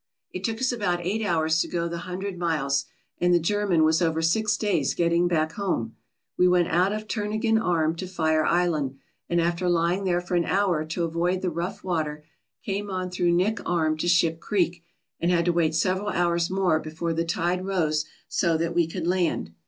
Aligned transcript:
It 0.31 0.43
took 0.43 0.57
us 0.57 0.71
about 0.71 1.05
eight 1.05 1.23
hours 1.23 1.59
to 1.59 1.67
go 1.67 1.87
the 1.87 1.99
hundred 1.99 2.35
miles, 2.35 2.85
and 3.19 3.31
the 3.35 3.39
German 3.39 3.83
was 3.83 4.01
over 4.01 4.19
six 4.19 4.57
days 4.57 4.95
getting 4.95 5.27
back 5.27 5.51
home. 5.51 5.95
We 6.39 6.47
went 6.47 6.69
out 6.69 6.91
of 6.91 7.05
Turnagain 7.07 7.59
Arm 7.59 7.95
to 7.97 8.07
Fire 8.07 8.43
Island, 8.43 8.97
and 9.29 9.39
after 9.39 9.69
lying 9.69 10.03
there 10.05 10.19
for 10.19 10.33
an 10.33 10.43
hour 10.45 10.83
to 10.85 11.03
avoid 11.03 11.43
the 11.43 11.51
rough 11.51 11.83
water, 11.83 12.23
came 12.65 12.89
on 12.89 13.11
through 13.11 13.35
Knik 13.35 13.61
Arm 13.63 13.95
to 13.97 14.07
Ship 14.07 14.39
Creek, 14.39 14.83
and 15.19 15.29
had 15.29 15.45
to 15.45 15.53
wait 15.53 15.75
several 15.75 16.07
hours 16.09 16.49
more 16.49 16.79
before 16.79 17.13
the 17.13 17.23
tide 17.23 17.63
rose 17.63 18.05
so 18.27 18.57
that 18.57 18.73
we 18.73 18.87
could 18.87 19.05
land. 19.05 19.53